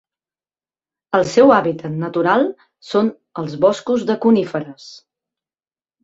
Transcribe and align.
El 1.17 1.25
seu 1.33 1.51
hàbitat 1.57 1.99
natural 2.03 2.45
són 2.91 3.11
els 3.41 3.53
boscos 3.65 4.05
de 4.13 4.17
coníferes. 4.25 4.89